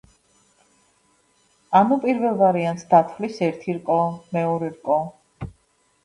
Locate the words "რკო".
3.81-3.99, 4.71-4.97